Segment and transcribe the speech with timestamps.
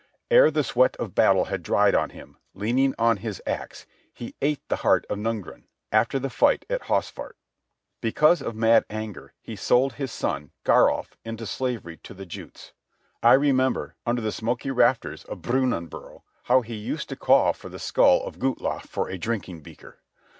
[0.31, 4.67] Ere the sweat of battle had dried on him, leaning on his axe, he ate
[4.67, 7.35] the heart of Ngrun after the fight at Hasfarth.
[8.01, 12.73] Because of mad anger he sold his son, Garulf, into slavery to the Juts.
[13.21, 17.77] I remember, under the smoky rafters of Brunanbuhr, how he used to call for the
[17.77, 19.99] skull of Guthlaf for a drinking beaker.